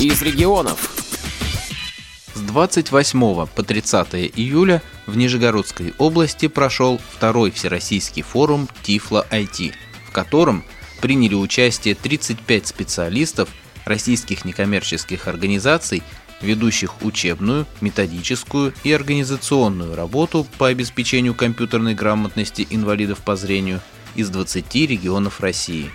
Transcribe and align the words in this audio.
из 0.00 0.22
регионов. 0.22 0.94
С 2.34 2.40
28 2.40 3.46
по 3.46 3.62
30 3.64 4.14
июля 4.36 4.80
в 5.06 5.16
Нижегородской 5.16 5.92
области 5.98 6.46
прошел 6.46 7.00
второй 7.16 7.50
всероссийский 7.50 8.22
форум 8.22 8.68
Тифло 8.82 9.26
IT, 9.32 9.72
в 10.06 10.12
котором 10.12 10.62
приняли 11.00 11.34
участие 11.34 11.96
35 11.96 12.68
специалистов 12.68 13.48
российских 13.84 14.44
некоммерческих 14.44 15.26
организаций, 15.26 16.04
ведущих 16.40 17.02
учебную, 17.02 17.66
методическую 17.80 18.74
и 18.84 18.92
организационную 18.92 19.96
работу 19.96 20.46
по 20.58 20.68
обеспечению 20.68 21.34
компьютерной 21.34 21.94
грамотности 21.94 22.68
инвалидов 22.70 23.18
по 23.24 23.34
зрению 23.34 23.80
из 24.14 24.30
20 24.30 24.72
регионов 24.76 25.40
России. 25.40 25.90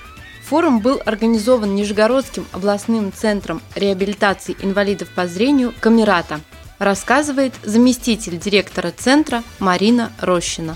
Форум 0.54 0.81
был 0.81 1.01
организован 1.04 1.73
Нижегородским 1.73 2.45
областным 2.51 3.11
центром 3.11 3.59
реабилитации 3.73 4.55
инвалидов 4.61 5.09
по 5.15 5.25
зрению 5.25 5.73
Камерата, 5.79 6.41
рассказывает 6.78 7.55
заместитель 7.64 8.37
директора 8.37 8.92
центра 8.92 9.42
Марина 9.57 10.11
Рощина 10.21 10.75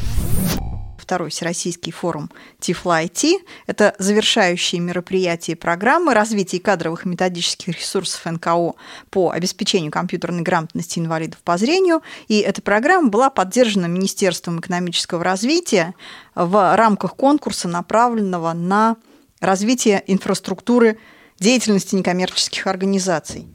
второй 0.97 1.29
Всероссийский 1.29 1.93
форум 1.93 2.29
Тифла 2.59 3.03
IT. 3.03 3.35
Это 3.65 3.95
завершающие 3.97 4.81
мероприятия 4.81 5.55
программы 5.55 6.13
развития 6.13 6.59
кадровых 6.59 7.05
методических 7.05 7.79
ресурсов 7.79 8.25
НКО 8.25 8.73
по 9.09 9.29
обеспечению 9.29 9.89
компьютерной 9.89 10.41
грамотности 10.41 10.99
инвалидов 10.99 11.39
по 11.45 11.57
зрению. 11.57 12.01
И 12.27 12.39
эта 12.39 12.61
программа 12.61 13.07
была 13.07 13.29
поддержана 13.29 13.85
Министерством 13.85 14.59
экономического 14.59 15.23
развития 15.23 15.93
в 16.35 16.75
рамках 16.75 17.15
конкурса, 17.15 17.69
направленного 17.69 18.51
на 18.51 18.97
развитие 19.39 20.03
инфраструктуры 20.07 20.97
деятельности 21.39 21.95
некоммерческих 21.95 22.67
организаций. 22.67 23.47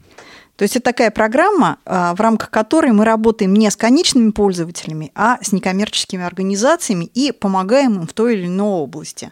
То 0.55 0.63
есть 0.63 0.75
это 0.75 0.85
такая 0.85 1.09
программа, 1.09 1.79
а, 1.85 2.13
в 2.13 2.21
рамках 2.21 2.51
которой 2.51 2.91
мы 2.91 3.05
работаем 3.05 3.53
не 3.53 3.69
с 3.69 3.75
конечными 3.75 4.31
пользователями, 4.31 5.11
а 5.15 5.39
с 5.41 5.51
некоммерческими 5.51 6.23
организациями 6.23 7.05
и 7.05 7.31
помогаем 7.31 7.95
им 7.95 8.07
в 8.07 8.13
той 8.13 8.35
или 8.35 8.45
иной 8.45 8.69
области. 8.69 9.31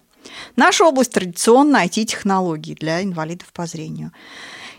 Наша 0.56 0.84
область 0.84 1.12
традиционно 1.12 1.84
IT-технологии 1.86 2.74
для 2.74 3.04
инвалидов 3.04 3.52
по 3.54 3.66
зрению. 3.66 4.12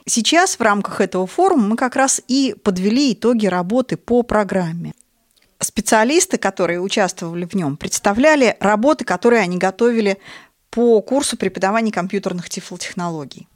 Сейчас 0.06 0.56
в 0.56 0.60
рамках 0.60 1.00
этого 1.00 1.26
форума 1.26 1.68
мы 1.68 1.76
как 1.76 1.94
раз 1.94 2.20
и 2.26 2.56
подвели 2.62 3.12
итоги 3.12 3.46
работы 3.46 3.96
по 3.96 4.22
программе. 4.22 4.94
Специалисты, 5.60 6.38
которые 6.38 6.80
участвовали 6.80 7.44
в 7.44 7.54
нем, 7.54 7.76
представляли 7.76 8.56
работы, 8.58 9.04
которые 9.04 9.42
они 9.42 9.58
готовили 9.58 10.18
по 10.72 11.02
курсу 11.02 11.36
преподавания 11.36 11.92
компьютерных 11.92 12.48
тифлотехнологий. 12.48 13.46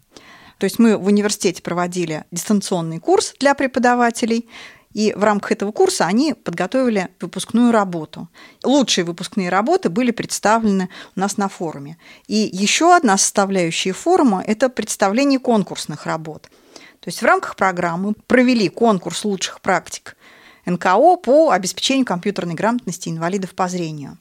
То 0.58 0.64
есть 0.64 0.78
мы 0.78 0.98
в 0.98 1.06
университете 1.06 1.62
проводили 1.62 2.24
дистанционный 2.30 2.98
курс 2.98 3.34
для 3.40 3.54
преподавателей, 3.54 4.48
и 4.92 5.14
в 5.14 5.24
рамках 5.24 5.52
этого 5.52 5.72
курса 5.72 6.06
они 6.06 6.34
подготовили 6.34 7.08
выпускную 7.20 7.72
работу. 7.72 8.28
Лучшие 8.62 9.04
выпускные 9.04 9.48
работы 9.48 9.88
были 9.88 10.10
представлены 10.10 10.90
у 11.14 11.20
нас 11.20 11.38
на 11.38 11.48
форуме. 11.48 11.96
И 12.26 12.50
еще 12.52 12.94
одна 12.94 13.16
составляющая 13.16 13.92
форума– 13.92 14.42
это 14.46 14.68
представление 14.68 15.38
конкурсных 15.38 16.04
работ. 16.06 16.50
То 17.00 17.08
есть 17.08 17.22
в 17.22 17.24
рамках 17.24 17.56
программы 17.56 18.14
провели 18.26 18.68
конкурс 18.68 19.24
лучших 19.24 19.62
практик 19.62 20.16
НКО 20.66 21.16
по 21.16 21.50
обеспечению 21.50 22.04
компьютерной 22.04 22.54
грамотности 22.54 23.08
инвалидов 23.08 23.54
по 23.54 23.68
зрению. 23.68 24.18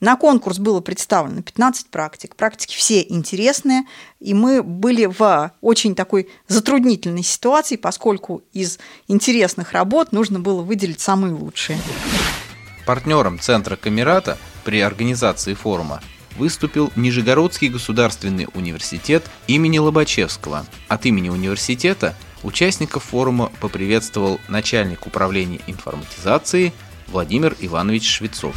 На 0.00 0.16
конкурс 0.16 0.58
было 0.58 0.80
представлено 0.80 1.42
15 1.42 1.88
практик. 1.88 2.36
Практики 2.36 2.76
все 2.76 3.00
интересные, 3.00 3.84
и 4.20 4.34
мы 4.34 4.62
были 4.62 5.06
в 5.06 5.52
очень 5.62 5.94
такой 5.94 6.28
затруднительной 6.48 7.22
ситуации, 7.22 7.76
поскольку 7.76 8.42
из 8.52 8.78
интересных 9.08 9.72
работ 9.72 10.12
нужно 10.12 10.38
было 10.38 10.62
выделить 10.62 11.00
самые 11.00 11.32
лучшие. 11.32 11.78
Партнером 12.84 13.38
Центра 13.40 13.76
Камерата 13.76 14.36
при 14.64 14.80
организации 14.80 15.54
форума 15.54 16.02
выступил 16.36 16.92
Нижегородский 16.94 17.68
государственный 17.68 18.46
университет 18.54 19.24
имени 19.46 19.78
Лобачевского. 19.78 20.66
От 20.88 21.06
имени 21.06 21.30
университета 21.30 22.14
участников 22.42 23.04
форума 23.04 23.50
поприветствовал 23.60 24.38
начальник 24.48 25.06
управления 25.06 25.60
информатизации 25.66 26.72
Владимир 27.08 27.56
Иванович 27.60 28.10
Швецов. 28.16 28.56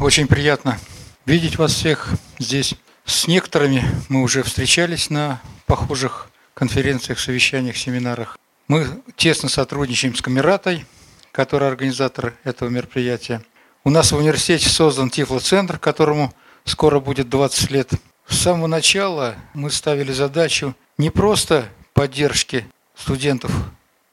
Очень 0.00 0.26
приятно 0.26 0.78
видеть 1.26 1.56
вас 1.56 1.72
всех 1.72 2.10
здесь. 2.38 2.74
С 3.04 3.26
некоторыми 3.26 3.84
мы 4.08 4.22
уже 4.22 4.42
встречались 4.42 5.10
на 5.10 5.40
похожих 5.66 6.28
конференциях, 6.54 7.18
совещаниях, 7.20 7.76
семинарах. 7.76 8.38
Мы 8.66 8.86
тесно 9.16 9.48
сотрудничаем 9.48 10.14
с 10.14 10.20
Камератой, 10.22 10.84
который 11.32 11.68
организатор 11.68 12.34
этого 12.44 12.68
мероприятия. 12.68 13.42
У 13.84 13.90
нас 13.90 14.12
в 14.12 14.16
университете 14.16 14.68
создан 14.68 15.08
Тифло-центр, 15.08 15.78
которому 15.78 16.34
скоро 16.64 17.00
будет 17.00 17.28
20 17.28 17.70
лет. 17.70 17.90
С 18.26 18.38
самого 18.38 18.66
начала 18.66 19.36
мы 19.54 19.70
ставили 19.70 20.12
задачу 20.12 20.74
не 20.98 21.10
просто 21.10 21.68
поддержки 21.94 22.66
студентов, 22.94 23.50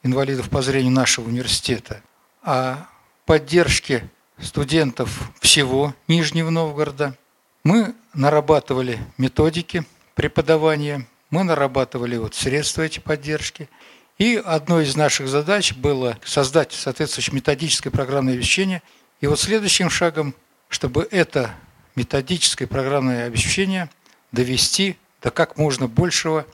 инвалидов 0.04 0.50
по 0.50 0.62
зрению 0.62 0.94
нашего 0.94 1.28
университета, 1.28 2.02
а 2.42 2.88
поддержки 3.26 4.08
студентов 4.40 5.32
всего 5.40 5.94
Нижнего 6.08 6.50
Новгорода. 6.50 7.18
Мы 7.64 7.96
нарабатывали 8.14 9.00
методики 9.18 9.84
преподавания, 10.14 11.08
мы 11.30 11.44
нарабатывали 11.44 12.18
вот 12.18 12.36
средства 12.36 12.84
эти 12.84 13.00
поддержки. 13.00 13.70
И 14.18 14.42
одной 14.44 14.86
из 14.86 14.96
наших 14.96 15.28
задач 15.28 15.74
было 15.74 16.18
создать 16.24 16.72
соответствующее 16.72 17.36
методическое 17.36 17.92
программное 17.92 18.36
обеспечение. 18.36 18.82
И 19.20 19.28
вот 19.28 19.40
следующим 19.40 19.90
шагом, 19.90 20.34
чтобы 20.70 21.08
это 21.12 21.54
методическое 21.96 22.68
программное 22.68 23.26
обеспечение 23.28 23.90
довести 24.32 24.98
до 25.22 25.32
как 25.32 25.58
можно 25.58 25.88
большего 25.88 26.46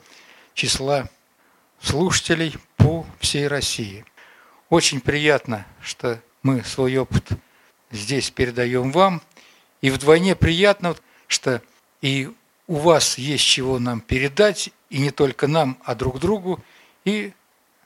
числа 0.53 1.09
слушателей 1.81 2.55
по 2.77 3.05
всей 3.19 3.47
России. 3.47 4.05
Очень 4.69 5.01
приятно, 5.01 5.65
что 5.81 6.21
мы 6.43 6.63
свой 6.63 6.97
опыт 6.97 7.29
здесь 7.91 8.31
передаем 8.31 8.91
вам. 8.91 9.21
И 9.81 9.89
вдвойне 9.89 10.35
приятно, 10.35 10.95
что 11.27 11.61
и 12.01 12.29
у 12.67 12.75
вас 12.75 13.17
есть 13.17 13.43
чего 13.43 13.79
нам 13.79 13.99
передать, 13.99 14.69
и 14.89 14.99
не 14.99 15.11
только 15.11 15.47
нам, 15.47 15.77
а 15.83 15.95
друг 15.95 16.19
другу, 16.19 16.59
и 17.05 17.33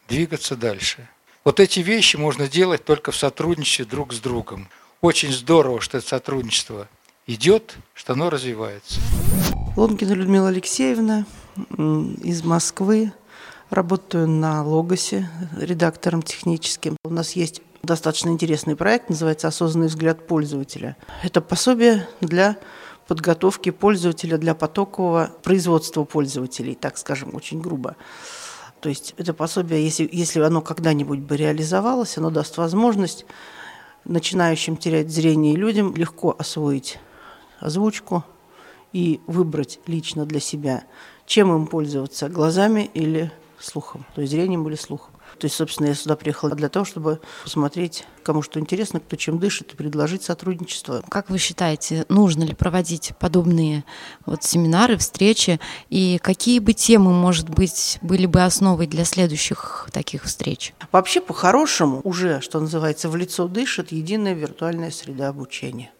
двигаться 0.08 0.56
дальше. 0.56 1.08
Вот 1.44 1.60
эти 1.60 1.80
вещи 1.80 2.18
можно 2.18 2.48
делать 2.48 2.84
только 2.86 3.12
в 3.12 3.16
сотрудничестве 3.16 3.86
друг 3.86 4.14
с 4.14 4.20
другом. 4.20 4.68
Очень 5.02 5.32
здорово, 5.32 5.82
что 5.82 5.98
это 6.00 6.08
сотрудничество 6.08 6.88
идет, 7.28 7.78
что 7.94 8.14
оно 8.14 8.30
развивается. 8.30 9.00
Лонгина 9.76 10.14
Людмила 10.14 10.50
Алексеевна 10.50 11.26
из 12.24 12.44
Москвы. 12.44 13.12
Работаю 13.70 14.28
на 14.28 14.64
Логосе 14.64 15.30
редактором 15.58 16.22
техническим. 16.22 16.98
У 17.04 17.10
нас 17.10 17.34
есть 17.34 17.62
достаточно 17.85 18.29
интересный 18.29 18.75
проект, 18.75 19.09
называется 19.09 19.47
«Осознанный 19.47 19.88
взгляд 19.88 20.28
пользователя». 20.28 20.97
Это 21.23 21.41
пособие 21.41 22.07
для 22.22 22.57
подготовки 23.07 23.69
пользователя 23.69 24.38
для 24.38 24.56
потокового 24.56 25.31
производства 25.44 26.03
пользователей, 26.03 26.75
так 26.75 26.97
скажем, 26.97 27.35
очень 27.35 27.62
грубо. 27.62 27.96
То 28.81 28.90
есть 28.90 29.13
это 29.18 29.34
пособие, 29.34 29.84
если, 29.84 30.09
если 30.12 30.40
оно 30.41 30.62
когда-нибудь 30.62 31.19
бы 31.19 31.38
реализовалось, 31.38 32.18
оно 32.18 32.29
даст 32.29 32.57
возможность 32.57 33.25
начинающим 34.03 34.78
терять 34.78 35.09
зрение 35.09 35.56
людям 35.56 35.96
легко 35.96 36.35
освоить 36.38 37.00
озвучку 37.59 38.23
и 38.94 39.22
выбрать 39.28 39.79
лично 39.88 40.25
для 40.25 40.40
себя, 40.40 40.84
чем 41.25 41.53
им 41.56 41.67
пользоваться, 41.67 42.29
глазами 42.29 42.90
или 42.94 43.31
слухом, 43.59 44.05
то 44.14 44.22
есть 44.22 44.31
зрением 44.31 44.67
или 44.67 44.76
слухом. 44.76 45.15
То 45.37 45.46
есть, 45.46 45.55
собственно, 45.55 45.87
я 45.87 45.96
сюда 45.96 46.16
приехала 46.16 46.55
для 46.55 46.70
того, 46.70 46.85
чтобы 46.85 47.20
посмотреть, 47.43 48.05
кому 48.23 48.41
что 48.41 48.59
интересно, 48.59 48.99
кто 48.99 49.16
чем 49.16 49.40
дышит, 49.40 49.73
и 49.73 49.76
предложить 49.76 50.23
сотрудничество. 50.23 51.03
Как 51.09 51.29
вы 51.29 51.37
считаете, 51.37 52.05
нужно 52.09 52.43
ли 52.43 52.53
проводить 52.53 53.14
подобные 53.20 53.84
вот 54.26 54.43
семинары, 54.43 54.97
встречи, 54.97 55.59
и 55.90 56.20
какие 56.22 56.59
бы 56.59 56.73
темы, 56.73 57.11
может 57.11 57.49
быть, 57.49 57.99
были 58.02 58.26
бы 58.26 58.41
основой 58.43 58.87
для 58.87 59.05
следующих 59.05 59.90
таких 59.91 60.23
встреч? 60.23 60.73
Вообще, 60.91 61.22
по-хорошему, 61.22 62.02
уже, 62.03 62.41
что 62.41 62.59
называется, 62.59 63.09
в 63.09 63.16
лицо 63.16 63.47
дышит 63.47 63.91
единая 63.91 64.34
виртуальная 64.34 64.91
среда 64.91 65.29
обучения. 65.29 65.91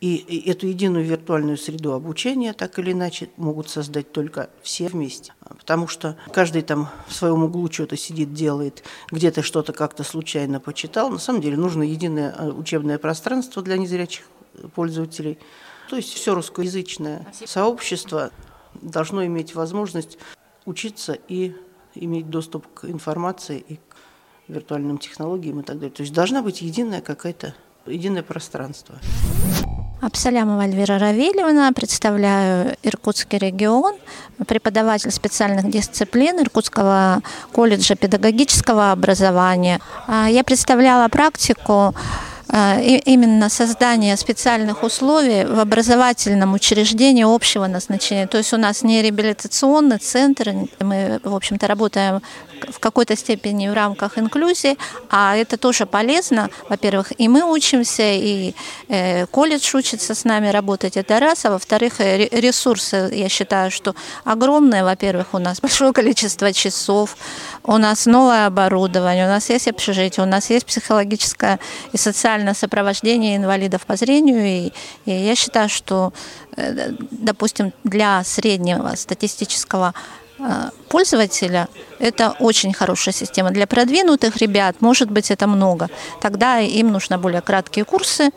И 0.00 0.42
эту 0.46 0.66
единую 0.66 1.06
виртуальную 1.06 1.56
среду 1.56 1.92
обучения 1.92 2.52
так 2.52 2.78
или 2.78 2.92
иначе 2.92 3.30
могут 3.38 3.70
создать 3.70 4.12
только 4.12 4.50
все 4.62 4.88
вместе. 4.88 5.32
Потому 5.40 5.88
что 5.88 6.16
каждый 6.32 6.62
там 6.62 6.90
в 7.08 7.14
своем 7.14 7.44
углу 7.44 7.70
что-то 7.72 7.96
сидит, 7.96 8.34
делает, 8.34 8.84
где-то 9.10 9.42
что-то 9.42 9.72
как-то 9.72 10.04
случайно 10.04 10.60
почитал. 10.60 11.08
На 11.10 11.18
самом 11.18 11.40
деле 11.40 11.56
нужно 11.56 11.82
единое 11.82 12.34
а, 12.36 12.48
учебное 12.48 12.98
пространство 12.98 13.62
для 13.62 13.78
незрячих 13.78 14.26
пользователей. 14.74 15.38
То 15.88 15.96
есть 15.96 16.12
все 16.12 16.34
русскоязычное 16.34 17.26
сообщество 17.46 18.32
должно 18.74 19.24
иметь 19.24 19.54
возможность 19.54 20.18
учиться 20.66 21.16
и 21.28 21.54
иметь 21.94 22.28
доступ 22.28 22.66
к 22.74 22.84
информации 22.84 23.64
и 23.66 23.76
к 23.76 23.96
виртуальным 24.48 24.98
технологиям 24.98 25.60
и 25.60 25.62
так 25.62 25.76
далее. 25.76 25.94
То 25.94 26.02
есть 26.02 26.12
должна 26.12 26.42
быть 26.42 26.60
единая 26.62 27.00
какая-то, 27.00 27.54
единое 27.86 28.22
пространство. 28.22 28.96
Абсалямова 30.00 30.64
Альвира 30.64 30.98
Равильевна, 30.98 31.72
представляю 31.72 32.76
Иркутский 32.82 33.38
регион, 33.38 33.94
преподаватель 34.46 35.10
специальных 35.10 35.70
дисциплин 35.70 36.38
Иркутского 36.38 37.22
колледжа 37.52 37.94
педагогического 37.94 38.92
образования. 38.92 39.80
А, 40.06 40.28
я 40.28 40.44
представляла 40.44 41.08
практику 41.08 41.94
а, 42.48 42.78
именно 42.78 43.48
создание 43.48 44.18
специальных 44.18 44.82
условий 44.82 45.46
в 45.46 45.58
образовательном 45.58 46.52
учреждении 46.52 47.24
общего 47.24 47.66
назначения. 47.66 48.26
То 48.26 48.36
есть 48.36 48.52
у 48.52 48.58
нас 48.58 48.82
не 48.82 49.00
реабилитационный 49.00 49.98
центр, 49.98 50.52
мы, 50.78 51.20
в 51.24 51.34
общем-то, 51.34 51.66
работаем 51.66 52.20
в 52.68 52.78
какой-то 52.78 53.16
степени 53.16 53.68
в 53.68 53.74
рамках 53.74 54.18
инклюзии, 54.18 54.76
а 55.10 55.36
это 55.36 55.56
тоже 55.56 55.86
полезно. 55.86 56.50
Во-первых, 56.68 57.12
и 57.18 57.28
мы 57.28 57.42
учимся, 57.42 58.02
и 58.02 58.54
э, 58.88 59.26
колледж 59.26 59.76
учится 59.76 60.14
с 60.14 60.24
нами 60.24 60.48
работать, 60.48 60.96
это 60.96 61.20
раз. 61.20 61.44
А 61.44 61.50
во-вторых, 61.50 62.00
э, 62.00 62.28
ресурсы, 62.30 63.10
я 63.12 63.28
считаю, 63.28 63.70
что 63.70 63.94
огромные. 64.24 64.84
Во-первых, 64.84 65.34
у 65.34 65.38
нас 65.38 65.60
большое 65.62 65.92
количество 65.92 66.52
часов, 66.52 67.16
у 67.64 67.76
нас 67.76 68.06
новое 68.06 68.46
оборудование, 68.46 69.26
у 69.26 69.28
нас 69.28 69.50
есть 69.50 69.68
общежитие, 69.68 70.24
у 70.24 70.28
нас 70.28 70.50
есть 70.50 70.66
психологическое 70.66 71.58
и 71.92 71.96
социальное 71.96 72.54
сопровождение 72.54 73.36
инвалидов 73.36 73.86
по 73.86 73.96
зрению. 73.96 74.44
И, 74.44 74.72
и 75.04 75.10
я 75.10 75.34
считаю, 75.34 75.68
что, 75.68 76.12
э, 76.56 76.90
допустим, 77.10 77.72
для 77.84 78.22
среднего 78.24 78.94
статистического 78.96 79.94
пользователя 80.88 81.68
это 81.98 82.36
очень 82.38 82.72
хорошая 82.72 83.14
система. 83.14 83.50
Для 83.50 83.66
продвинутых 83.66 84.36
ребят, 84.36 84.76
может 84.80 85.10
быть, 85.10 85.30
это 85.30 85.46
много. 85.46 85.88
Тогда 86.20 86.58
им 86.58 86.92
нужны 86.92 87.18
более 87.18 87.40
краткие 87.40 87.84
курсы. 87.84 88.30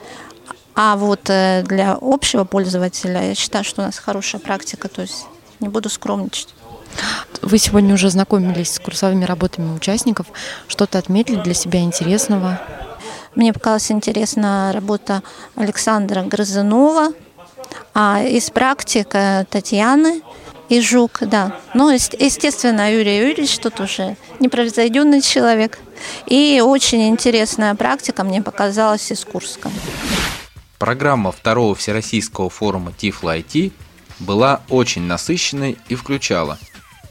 А 0.76 0.96
вот 0.96 1.30
э, 1.30 1.64
для 1.64 1.98
общего 2.00 2.46
пользователя 2.46 3.22
я 3.28 3.36
считаю, 3.36 3.66
что 3.66 3.82
у 3.82 3.86
нас 3.86 3.98
хорошая 3.98 4.40
практика, 4.40 4.88
то 4.88 5.02
есть 5.02 5.26
не 5.60 5.68
буду 5.68 5.90
скромничать. 5.90 6.54
Вы 7.42 7.58
сегодня 7.58 7.94
уже 7.94 8.10
знакомились 8.10 8.74
с 8.74 8.80
курсовыми 8.80 9.26
работами 9.26 9.76
участников. 9.76 10.28
Что-то 10.68 10.98
отметили 10.98 11.42
для 11.42 11.54
себя 11.54 11.82
интересного? 11.82 12.62
Мне 13.36 13.54
показалась 13.54 13.92
интересна 13.92 14.72
работа 14.74 15.22
Александра 15.56 16.24
Грызунова, 16.24 17.10
а 17.94 18.22
из 18.24 18.50
практик 18.50 19.10
Татьяны 19.50 20.22
и 20.70 20.82
жук, 20.82 21.20
да. 21.22 21.60
Ну, 21.74 21.90
естественно, 21.90 22.94
Юрий 22.94 23.18
Юрьевич 23.18 23.58
тут 23.58 23.80
уже 23.80 24.16
непревзойденный 24.40 25.22
человек. 25.22 25.80
И 26.28 26.62
очень 26.64 27.10
интересная 27.10 27.76
практика 27.76 28.24
мне 28.24 28.42
показалась 28.42 29.12
из 29.12 29.26
Курска. 29.26 29.70
Программа 30.78 31.32
второго 31.32 31.76
Всероссийского 31.76 32.50
форума 32.50 32.94
Тифло 32.96 33.38
IT 33.38 33.74
была 34.20 34.62
очень 34.70 35.02
насыщенной 35.02 35.78
и 35.90 35.96
включала 35.96 36.58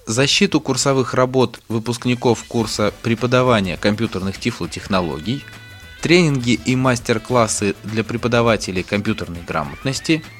защиту 0.07 0.61
курсовых 0.61 1.13
работ 1.13 1.61
выпускников 1.69 2.45
курса 2.45 2.95
преподавания 3.03 3.77
компьютерных 3.77 4.41
тифлотехнологий, 4.41 5.45
тренинги 6.01 6.53
и 6.53 6.77
мастер-классы 6.77 7.75
для 7.85 8.05
преподавателей 8.05 8.83
компьютерной 8.83 9.43
грамотности– 9.43 10.23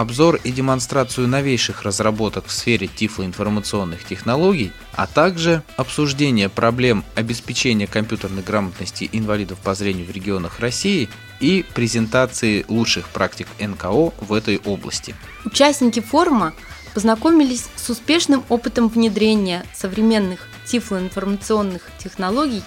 обзор 0.00 0.40
и 0.44 0.52
демонстрацию 0.52 1.26
новейших 1.28 1.82
разработок 1.82 2.46
в 2.46 2.52
сфере 2.52 2.86
тифлоинформационных 2.86 4.04
технологий, 4.04 4.72
а 4.94 5.06
также 5.06 5.62
обсуждение 5.76 6.48
проблем 6.48 7.04
обеспечения 7.14 7.86
компьютерной 7.86 8.42
грамотности 8.42 9.08
инвалидов 9.12 9.58
по 9.58 9.74
зрению 9.74 10.06
в 10.06 10.10
регионах 10.10 10.60
России 10.60 11.08
и 11.40 11.64
презентации 11.74 12.64
лучших 12.68 13.08
практик 13.08 13.48
НКО 13.58 14.12
в 14.20 14.32
этой 14.32 14.58
области. 14.58 15.14
Участники 15.44 16.00
форума 16.00 16.54
познакомились 16.94 17.66
с 17.76 17.90
успешным 17.90 18.44
опытом 18.48 18.88
внедрения 18.88 19.64
современных 19.74 20.48
тифлоинформационных 20.66 21.82
технологий 21.98 22.62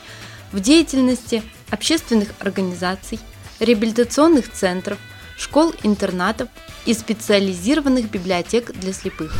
в 0.51 0.59
деятельности 0.59 1.43
общественных 1.69 2.29
организаций, 2.39 3.19
реабилитационных 3.59 4.51
центров, 4.51 4.97
школ-интернатов 5.37 6.49
и 6.85 6.93
специализированных 6.93 8.09
библиотек 8.09 8.71
для 8.73 8.93
слепых. 8.93 9.33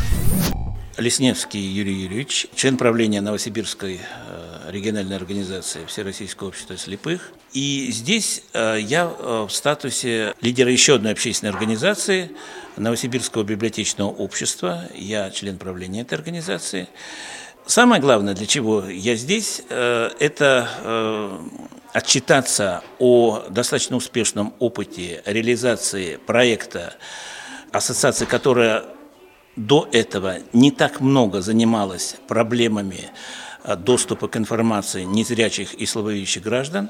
Лесневский 0.98 1.60
Юрий 1.60 1.94
Юрьевич, 1.94 2.46
член 2.54 2.76
правления 2.76 3.22
Новосибирской 3.22 4.00
э, 4.00 4.70
региональной 4.70 5.16
организации 5.16 5.86
Всероссийского 5.86 6.48
общества 6.48 6.76
слепых. 6.76 7.32
И 7.54 7.88
здесь 7.90 8.42
э, 8.52 8.76
я 8.80 9.10
э, 9.18 9.46
в 9.48 9.52
статусе 9.52 10.34
лидера 10.42 10.70
еще 10.70 10.96
одной 10.96 11.12
общественной 11.12 11.50
организации 11.50 12.30
Новосибирского 12.76 13.42
библиотечного 13.42 14.10
общества. 14.10 14.84
Я 14.94 15.30
член 15.30 15.56
правления 15.56 16.02
этой 16.02 16.14
организации. 16.14 16.88
Самое 17.64 18.02
главное, 18.02 18.34
для 18.34 18.46
чего 18.46 18.84
я 18.88 19.14
здесь, 19.14 19.62
это 19.68 21.40
отчитаться 21.92 22.82
о 22.98 23.44
достаточно 23.50 23.96
успешном 23.96 24.54
опыте 24.58 25.22
реализации 25.26 26.16
проекта 26.16 26.94
ассоциации, 27.70 28.24
которая 28.24 28.84
до 29.56 29.88
этого 29.92 30.38
не 30.52 30.70
так 30.70 31.00
много 31.00 31.42
занималась 31.42 32.16
проблемами 32.26 33.10
э, 33.64 33.76
доступа 33.76 34.28
к 34.28 34.36
информации 34.36 35.04
незрячих 35.04 35.74
и 35.74 35.84
слабовидящих 35.84 36.42
граждан, 36.42 36.88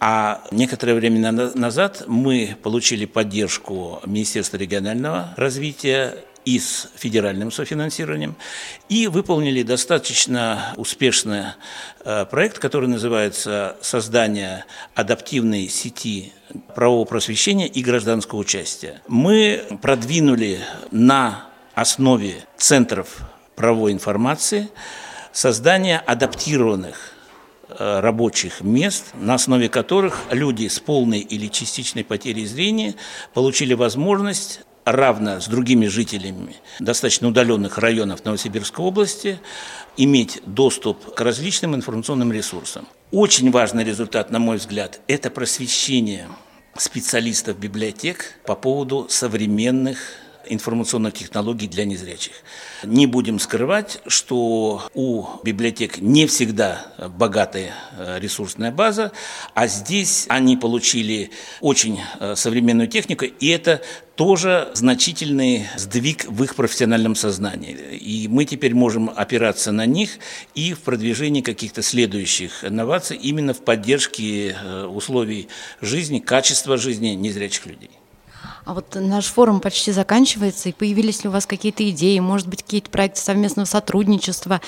а 0.00 0.42
некоторое 0.50 0.94
время 0.94 1.32
назад 1.32 2.04
мы 2.06 2.56
получили 2.62 3.04
поддержку 3.04 4.00
Министерства 4.04 4.56
регионального 4.56 5.34
развития 5.36 6.16
и 6.44 6.58
с 6.58 6.88
федеральным 6.96 7.50
софинансированием, 7.50 8.36
и 8.88 9.06
выполнили 9.06 9.62
достаточно 9.62 10.74
успешный 10.76 11.44
э, 12.04 12.26
проект, 12.26 12.58
который 12.58 12.88
называется 12.88 13.76
«Создание 13.80 14.64
адаптивной 14.94 15.68
сети 15.68 16.32
правового 16.74 17.04
просвещения 17.04 17.66
и 17.66 17.82
гражданского 17.82 18.40
участия». 18.40 19.00
Мы 19.08 19.64
продвинули 19.82 20.60
на 20.90 21.46
основе 21.74 22.44
центров 22.56 23.20
правовой 23.56 23.92
информации 23.92 24.68
создание 25.32 25.98
адаптированных 25.98 27.12
э, 27.68 28.00
рабочих 28.00 28.60
мест, 28.60 29.06
на 29.14 29.34
основе 29.34 29.68
которых 29.68 30.20
люди 30.30 30.68
с 30.68 30.78
полной 30.78 31.20
или 31.20 31.48
частичной 31.48 32.04
потерей 32.04 32.46
зрения 32.46 32.94
получили 33.32 33.74
возможность 33.74 34.60
равно 34.84 35.40
с 35.40 35.46
другими 35.46 35.86
жителями 35.86 36.56
достаточно 36.78 37.28
удаленных 37.28 37.78
районов 37.78 38.24
Новосибирской 38.24 38.84
области 38.84 39.40
иметь 39.96 40.42
доступ 40.46 41.14
к 41.14 41.20
различным 41.20 41.74
информационным 41.74 42.32
ресурсам. 42.32 42.86
Очень 43.10 43.50
важный 43.50 43.84
результат, 43.84 44.30
на 44.30 44.38
мой 44.38 44.56
взгляд, 44.56 45.00
это 45.06 45.30
просвещение 45.30 46.28
специалистов 46.76 47.58
библиотек 47.58 48.34
по 48.44 48.54
поводу 48.54 49.06
современных 49.08 49.98
информационных 50.48 51.14
технологий 51.14 51.68
для 51.68 51.84
незрячих. 51.84 52.32
Не 52.82 53.06
будем 53.06 53.38
скрывать, 53.38 54.00
что 54.06 54.88
у 54.94 55.26
библиотек 55.42 55.98
не 55.98 56.26
всегда 56.26 56.86
богатая 57.16 57.72
э, 57.98 58.18
ресурсная 58.20 58.72
база, 58.72 59.12
а 59.54 59.66
здесь 59.66 60.26
они 60.28 60.56
получили 60.56 61.30
очень 61.60 62.00
э, 62.20 62.34
современную 62.36 62.88
технику, 62.88 63.24
и 63.24 63.48
это 63.48 63.82
тоже 64.16 64.70
значительный 64.74 65.66
сдвиг 65.76 66.24
в 66.26 66.42
их 66.44 66.54
профессиональном 66.54 67.14
сознании. 67.14 67.74
И 67.96 68.28
мы 68.28 68.44
теперь 68.44 68.74
можем 68.74 69.10
опираться 69.10 69.72
на 69.72 69.86
них 69.86 70.18
и 70.54 70.72
в 70.72 70.80
продвижении 70.80 71.40
каких-то 71.40 71.82
следующих 71.82 72.64
инноваций 72.64 73.16
именно 73.16 73.54
в 73.54 73.64
поддержке 73.64 74.50
э, 74.50 74.84
условий 74.84 75.48
жизни, 75.80 76.20
качества 76.20 76.76
жизни 76.76 77.08
незрячих 77.08 77.66
людей. 77.66 77.90
А 78.64 78.72
вот 78.72 78.94
наш 78.94 79.26
форум 79.26 79.60
почти 79.60 79.92
заканчивается, 79.92 80.70
и 80.70 80.72
появились 80.72 81.22
ли 81.22 81.28
у 81.28 81.32
вас 81.32 81.44
какие-то 81.44 81.88
идеи, 81.90 82.18
может 82.18 82.48
быть, 82.48 82.62
какие-то 82.62 82.88
проекты 82.88 83.20
совместного 83.20 83.66
сотрудничества? 83.66 84.62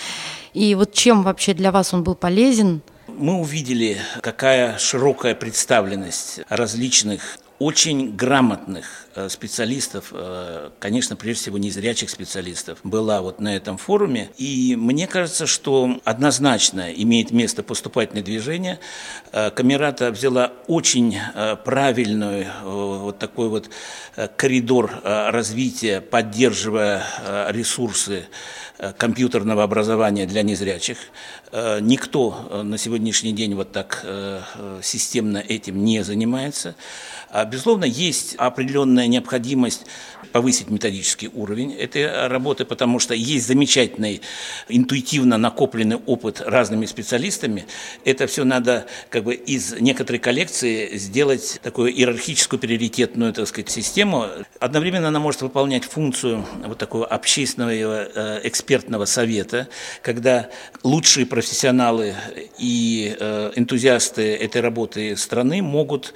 И 0.53 0.75
вот 0.75 0.93
чем 0.93 1.23
вообще 1.23 1.55
для 1.55 1.73
вас 1.73 1.95
он 1.95 2.05
был 2.05 2.15
полезен? 2.15 2.83
Мы 3.09 3.39
увидели, 3.39 3.97
какая 4.21 4.77
широкая 4.77 5.35
представленность 5.35 6.41
различных 6.51 7.39
очень 7.59 8.15
грамотных 8.15 9.07
э, 9.15 9.29
специалистов, 9.31 10.13
э, 10.13 10.71
конечно, 10.79 11.17
прежде 11.17 11.43
всего 11.43 11.59
незрячих 11.59 12.11
специалистов, 12.11 12.79
была 12.83 13.23
вот 13.23 13.41
на 13.41 13.57
этом 13.57 13.79
форуме. 13.79 14.31
И 14.37 14.77
мне 14.77 15.07
кажется, 15.07 15.47
что 15.47 15.99
однозначно 16.05 16.93
имеет 16.93 17.31
место 17.31 17.63
поступательное 17.63 18.23
движение. 18.23 18.79
Э, 19.33 19.51
Камерата 19.51 20.11
взяла 20.11 20.53
очень 20.67 21.17
правильную 21.65 22.47
вот 22.65 23.19
такой 23.19 23.49
вот 23.49 23.71
коридор 24.37 25.01
развития, 25.05 26.01
поддерживая 26.01 27.05
ресурсы 27.49 28.27
компьютерного 28.99 29.63
образования 29.63 30.27
для 30.27 30.43
незрячих. 30.43 30.99
Никто 31.53 32.63
на 32.65 32.77
сегодняшний 32.77 33.33
день 33.33 33.55
вот 33.55 33.73
так 33.73 34.05
системно 34.83 35.39
этим 35.39 35.85
не 35.85 36.03
занимается. 36.03 36.75
А, 37.31 37.46
безусловно, 37.51 37.85
есть 37.85 38.35
определенная 38.37 39.07
необходимость 39.07 39.87
повысить 40.37 40.69
методический 40.69 41.31
уровень 41.33 41.73
этой 41.73 42.29
работы, 42.29 42.67
потому 42.67 42.99
что 42.99 43.15
есть 43.15 43.47
замечательный 43.47 44.21
интуитивно 44.69 45.39
накопленный 45.39 45.97
опыт 45.97 46.43
разными 46.45 46.85
специалистами. 46.85 47.67
Это 48.05 48.27
все 48.27 48.45
надо 48.45 48.87
как 49.09 49.25
бы 49.25 49.35
из 49.35 49.81
некоторой 49.81 50.19
коллекции 50.19 50.97
сделать 50.99 51.59
такую 51.63 51.91
иерархическую 51.91 52.61
приоритетную, 52.61 53.33
так 53.33 53.49
сказать, 53.49 53.71
систему. 53.71 54.27
Одновременно 54.61 55.09
она 55.09 55.21
может 55.21 55.43
выполнять 55.43 55.85
функцию 55.85 56.45
вот 56.67 56.77
такого 56.77 57.07
общественного 57.07 57.71
э, 57.71 58.41
экспертного 58.45 59.07
совета, 59.07 59.69
когда 60.03 60.51
лучшие 60.83 61.25
профессионалы 61.25 62.15
и 62.59 63.17
э, 63.19 63.53
энтузиасты 63.57 64.35
этой 64.35 64.61
работы 64.61 65.17
страны 65.17 65.63
могут 65.63 66.15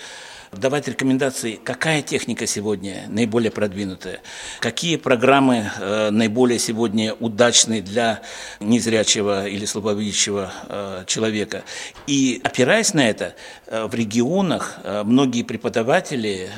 давать 0.53 0.89
рекомендации, 0.89 1.61
какая 1.63 2.03
техника 2.03 2.47
сегодня 2.47 3.05
наиболее 3.09 3.53
продвинутая, 3.53 4.21
какие 4.61 4.97
программы 4.97 5.71
э, 5.79 6.11
наиболее 6.11 6.59
сегодня 6.59 7.15
удачны 7.15 7.81
для 7.81 8.21
незрячего 8.59 9.47
или 9.47 9.65
слабовидящего 9.65 10.53
э, 10.69 11.05
человека. 11.07 11.63
И 12.07 12.41
опираясь 12.43 12.95
на 12.95 13.09
это, 13.09 13.35
э, 13.67 13.87
в 13.87 13.95
регионах 13.95 14.79
многие 15.05 15.43
преподаватели 15.43 16.51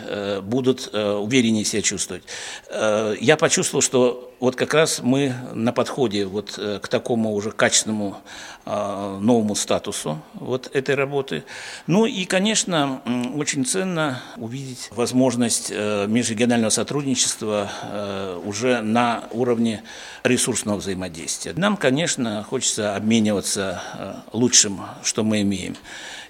будут 0.42 0.92
увереннее 0.92 1.64
себя 1.64 1.82
чувствовать. 1.82 2.22
Я 2.70 3.36
почувствовал, 3.38 3.82
что 3.82 4.34
вот 4.40 4.56
как 4.56 4.74
раз 4.74 5.00
мы 5.02 5.34
на 5.52 5.72
подходе 5.72 6.24
вот 6.26 6.52
к 6.52 6.88
такому 6.88 7.34
уже 7.34 7.50
качественному 7.52 8.18
новому 8.64 9.54
статусу 9.54 10.20
вот 10.34 10.70
этой 10.74 10.94
работы. 10.94 11.44
Ну 11.86 12.06
и, 12.06 12.24
конечно, 12.24 13.02
очень 13.34 13.64
ценно 13.64 13.81
ценно 13.82 14.22
увидеть 14.36 14.90
возможность 14.92 15.72
э, 15.74 16.06
межрегионального 16.06 16.70
сотрудничества 16.70 17.68
э, 17.82 18.40
уже 18.44 18.80
на 18.80 19.24
уровне 19.32 19.82
ресурсного 20.22 20.76
взаимодействия. 20.76 21.52
Нам, 21.56 21.76
конечно, 21.76 22.46
хочется 22.48 22.94
обмениваться 22.94 23.82
э, 23.98 24.14
лучшим, 24.32 24.82
что 25.02 25.24
мы 25.24 25.42
имеем. 25.42 25.74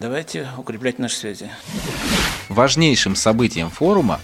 Давайте 0.01 0.49
укреплять 0.57 0.99
наши 0.99 1.17
связи. 1.17 1.51
Важнейшим 2.49 3.15
событием 3.17 3.69
форума 3.69 4.19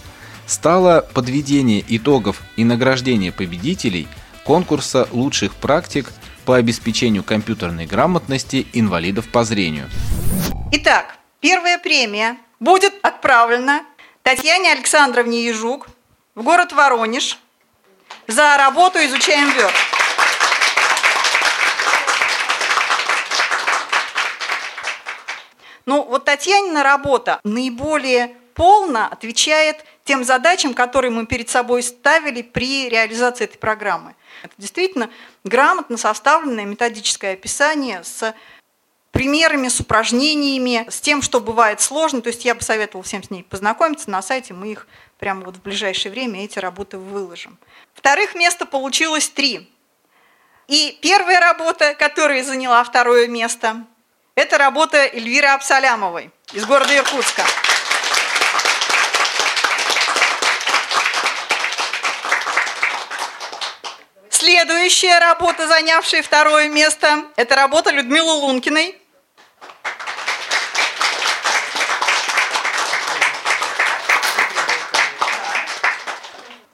стало 0.47 1.07
подведение 1.13 1.85
итогов 1.87 2.41
и 2.55 2.63
награждение 2.63 3.31
победителей 3.31 4.07
конкурса 4.43 5.07
лучших 5.11 5.53
практик 5.53 6.11
по 6.45 6.55
обеспечению 6.55 7.23
компьютерной 7.23 7.85
грамотности 7.85 8.65
инвалидов 8.73 9.27
по 9.27 9.43
зрению. 9.43 9.87
Итак, 10.71 11.19
первая 11.41 11.77
премия 11.77 12.35
будет 12.59 12.93
отправлена 13.01 13.85
Татьяне 14.23 14.71
Александровне 14.71 15.45
Ежук 15.45 15.87
в 16.35 16.43
город 16.43 16.73
Воронеж 16.73 17.39
за 18.27 18.57
работу 18.57 18.99
«Изучаем 18.99 19.49
Word». 19.49 19.73
Ну, 25.85 26.03
вот 26.03 26.25
Татьянина 26.25 26.83
работа 26.83 27.39
наиболее 27.43 28.35
полно 28.53 29.07
отвечает 29.07 29.83
тем 30.03 30.23
задачам, 30.23 30.75
которые 30.75 31.09
мы 31.09 31.25
перед 31.25 31.49
собой 31.49 31.81
ставили 31.81 32.43
при 32.43 32.89
реализации 32.89 33.45
этой 33.45 33.57
программы. 33.57 34.15
Это 34.43 34.53
действительно 34.57 35.09
грамотно 35.43 35.97
составленное 35.97 36.65
методическое 36.65 37.33
описание 37.33 38.03
с 38.03 38.35
примерами, 39.11 39.67
с 39.67 39.79
упражнениями, 39.79 40.85
с 40.89 41.01
тем, 41.01 41.21
что 41.21 41.39
бывает 41.39 41.81
сложно. 41.81 42.21
То 42.21 42.29
есть 42.29 42.45
я 42.45 42.55
бы 42.55 42.61
советовала 42.61 43.03
всем 43.03 43.23
с 43.23 43.29
ней 43.29 43.43
познакомиться. 43.43 44.09
На 44.09 44.21
сайте 44.21 44.53
мы 44.53 44.71
их 44.71 44.87
прямо 45.17 45.43
вот 45.43 45.57
в 45.57 45.61
ближайшее 45.61 46.11
время, 46.11 46.43
эти 46.43 46.59
работы 46.59 46.97
выложим. 46.97 47.57
Вторых 47.93 48.35
место 48.35 48.65
получилось 48.65 49.29
три. 49.29 49.69
И 50.67 50.97
первая 51.01 51.39
работа, 51.39 51.95
которая 51.95 52.43
заняла 52.43 52.83
второе 52.83 53.27
место, 53.27 53.85
это 54.35 54.57
работа 54.57 54.97
Эльвиры 54.97 55.47
Абсалямовой 55.47 56.31
из 56.53 56.65
города 56.65 56.95
Иркутска. 56.95 57.43
Следующая 64.51 65.19
работа, 65.19 65.67
занявшая 65.67 66.23
второе 66.23 66.69
место, 66.69 67.25
это 67.35 67.55
работа 67.55 67.91
Людмилы 67.91 68.31
Лункиной. 68.31 68.95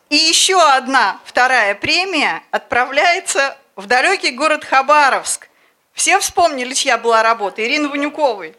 И 0.10 0.15
еще 0.15 0.58
одна 0.65 1.20
вторая 1.25 1.75
премия 1.75 2.44
отправляется 2.51 3.58
в 3.75 3.88
далекий 3.88 4.32
город 4.32 4.63
Хабаровск. 4.63 5.50
Все 5.91 6.17
вспомнили, 6.22 6.74
чья 6.74 6.98
была 6.98 7.24
работа? 7.24 7.62
Ирины 7.62 7.89
Ванюковой. 7.89 8.55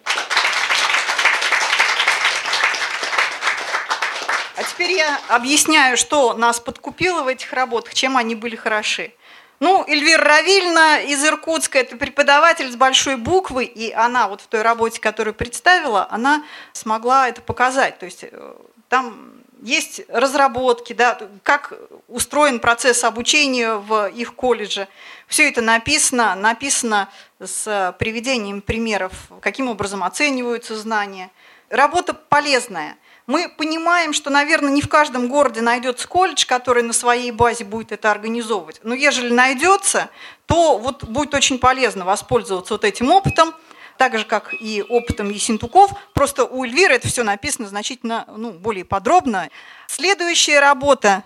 Теперь 4.62 4.92
я 4.92 5.20
объясняю, 5.28 5.96
что 5.96 6.34
нас 6.34 6.60
подкупило 6.60 7.22
в 7.22 7.28
этих 7.28 7.52
работах, 7.52 7.94
чем 7.94 8.16
они 8.16 8.34
были 8.34 8.56
хороши. 8.56 9.12
Ну, 9.58 9.84
Эльвира 9.86 10.22
Равильна 10.22 11.02
из 11.02 11.24
Иркутска, 11.24 11.78
это 11.78 11.96
преподаватель 11.96 12.70
с 12.70 12.76
большой 12.76 13.16
буквы, 13.16 13.64
и 13.64 13.90
она 13.90 14.28
вот 14.28 14.42
в 14.42 14.46
той 14.46 14.60
работе, 14.62 15.00
которую 15.00 15.34
представила, 15.34 16.06
она 16.10 16.44
смогла 16.72 17.28
это 17.28 17.40
показать. 17.40 17.98
То 17.98 18.04
есть 18.04 18.24
э, 18.24 18.54
там 18.90 19.32
есть 19.62 20.02
разработки, 20.08 20.92
да, 20.92 21.18
как 21.42 21.72
устроен 22.08 22.60
процесс 22.60 23.02
обучения 23.02 23.76
в 23.76 24.08
их 24.08 24.34
колледже. 24.34 24.88
Все 25.26 25.48
это 25.48 25.62
написано, 25.62 26.34
написано 26.34 27.08
с 27.42 27.96
приведением 27.98 28.60
примеров, 28.60 29.12
каким 29.40 29.68
образом 29.68 30.04
оцениваются 30.04 30.76
знания. 30.76 31.30
Работа 31.70 32.12
полезная– 32.12 32.96
мы 33.26 33.48
понимаем, 33.48 34.12
что, 34.12 34.30
наверное, 34.30 34.70
не 34.70 34.80
в 34.80 34.88
каждом 34.88 35.28
городе 35.28 35.60
найдется 35.60 36.06
колледж, 36.06 36.46
который 36.46 36.82
на 36.82 36.92
своей 36.92 37.32
базе 37.32 37.64
будет 37.64 37.90
это 37.92 38.10
организовывать. 38.10 38.80
Но 38.84 38.94
ежели 38.94 39.32
найдется, 39.32 40.10
то 40.46 40.78
вот 40.78 41.04
будет 41.04 41.34
очень 41.34 41.58
полезно 41.58 42.04
воспользоваться 42.04 42.74
вот 42.74 42.84
этим 42.84 43.10
опытом, 43.10 43.54
так 43.98 44.16
же, 44.18 44.24
как 44.24 44.54
и 44.54 44.84
опытом 44.88 45.30
Есентуков. 45.30 45.90
Просто 46.14 46.44
у 46.44 46.64
Эльвиры 46.64 46.94
это 46.94 47.08
все 47.08 47.24
написано 47.24 47.66
значительно 47.66 48.26
ну, 48.36 48.52
более 48.52 48.84
подробно. 48.84 49.48
Следующая 49.88 50.60
работа 50.60 51.24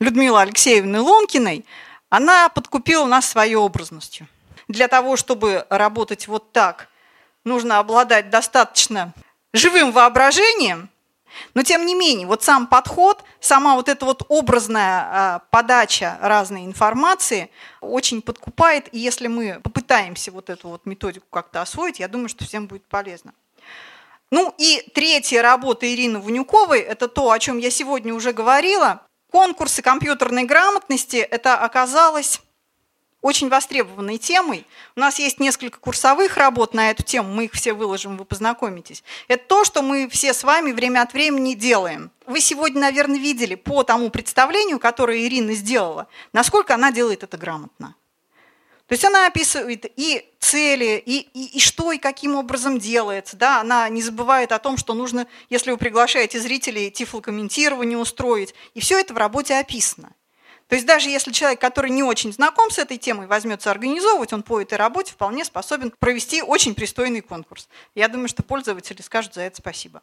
Людмилы 0.00 0.40
Алексеевны 0.40 1.00
Лонкиной, 1.00 1.64
она 2.10 2.50
подкупила 2.50 3.06
нас 3.06 3.26
своей 3.28 3.54
образностью. 3.54 4.26
Для 4.68 4.88
того, 4.88 5.16
чтобы 5.16 5.66
работать 5.70 6.28
вот 6.28 6.52
так, 6.52 6.88
нужно 7.44 7.78
обладать 7.78 8.28
достаточно 8.28 9.14
живым 9.54 9.92
воображением, 9.92 10.90
но 11.54 11.62
тем 11.62 11.86
не 11.86 11.94
менее, 11.94 12.26
вот 12.26 12.42
сам 12.42 12.66
подход, 12.66 13.24
сама 13.40 13.74
вот 13.74 13.88
эта 13.88 14.04
вот 14.04 14.24
образная 14.28 15.00
а, 15.02 15.42
подача 15.50 16.18
разной 16.20 16.64
информации 16.64 17.50
очень 17.80 18.22
подкупает. 18.22 18.88
И 18.92 18.98
если 18.98 19.26
мы 19.26 19.60
попытаемся 19.62 20.30
вот 20.30 20.50
эту 20.50 20.68
вот 20.68 20.86
методику 20.86 21.26
как-то 21.30 21.62
освоить, 21.62 22.00
я 22.00 22.08
думаю, 22.08 22.28
что 22.28 22.44
всем 22.44 22.66
будет 22.66 22.84
полезно. 22.86 23.32
Ну 24.30 24.54
и 24.56 24.82
третья 24.94 25.42
работа 25.42 25.92
Ирины 25.92 26.18
Ванюковой, 26.18 26.80
это 26.80 27.06
то, 27.06 27.30
о 27.30 27.38
чем 27.38 27.58
я 27.58 27.70
сегодня 27.70 28.14
уже 28.14 28.32
говорила. 28.32 29.02
Конкурсы 29.30 29.82
компьютерной 29.82 30.44
грамотности, 30.44 31.16
это 31.16 31.58
оказалось 31.58 32.40
очень 33.22 33.48
востребованной 33.48 34.18
темой. 34.18 34.66
У 34.96 35.00
нас 35.00 35.18
есть 35.18 35.40
несколько 35.40 35.78
курсовых 35.78 36.36
работ 36.36 36.74
на 36.74 36.90
эту 36.90 37.02
тему, 37.04 37.32
мы 37.32 37.46
их 37.46 37.52
все 37.52 37.72
выложим, 37.72 38.18
вы 38.18 38.24
познакомитесь. 38.24 39.02
Это 39.28 39.44
то, 39.46 39.64
что 39.64 39.80
мы 39.80 40.08
все 40.08 40.34
с 40.34 40.44
вами 40.44 40.72
время 40.72 41.02
от 41.02 41.14
времени 41.14 41.54
делаем. 41.54 42.10
Вы 42.26 42.40
сегодня, 42.40 42.80
наверное, 42.80 43.18
видели 43.18 43.54
по 43.54 43.84
тому 43.84 44.10
представлению, 44.10 44.78
которое 44.78 45.24
Ирина 45.24 45.54
сделала, 45.54 46.08
насколько 46.32 46.74
она 46.74 46.92
делает 46.92 47.22
это 47.22 47.38
грамотно. 47.38 47.94
То 48.88 48.94
есть 48.94 49.04
она 49.04 49.26
описывает 49.26 49.86
и 49.96 50.28
цели, 50.38 51.02
и, 51.06 51.20
и, 51.32 51.56
и 51.56 51.60
что 51.60 51.92
и 51.92 51.98
каким 51.98 52.34
образом 52.34 52.78
делается. 52.78 53.38
Да? 53.38 53.60
Она 53.60 53.88
не 53.88 54.02
забывает 54.02 54.52
о 54.52 54.58
том, 54.58 54.76
что 54.76 54.92
нужно, 54.92 55.26
если 55.48 55.70
вы 55.70 55.78
приглашаете 55.78 56.38
зрителей, 56.40 56.90
тифлокомментирование 56.90 57.96
устроить. 57.96 58.54
И 58.74 58.80
все 58.80 58.98
это 58.98 59.14
в 59.14 59.16
работе 59.16 59.54
описано. 59.54 60.12
То 60.68 60.74
есть 60.74 60.86
даже 60.86 61.10
если 61.10 61.32
человек, 61.32 61.60
который 61.60 61.90
не 61.90 62.02
очень 62.02 62.32
знаком 62.32 62.70
с 62.70 62.78
этой 62.78 62.96
темой, 62.96 63.26
возьмется 63.26 63.70
организовывать, 63.70 64.32
он 64.32 64.42
по 64.42 64.60
этой 64.60 64.78
работе 64.78 65.12
вполне 65.12 65.44
способен 65.44 65.92
провести 65.98 66.42
очень 66.42 66.74
пристойный 66.74 67.20
конкурс. 67.20 67.68
Я 67.94 68.08
думаю, 68.08 68.28
что 68.28 68.42
пользователи 68.42 69.02
скажут 69.02 69.34
за 69.34 69.42
это 69.42 69.56
спасибо. 69.58 70.02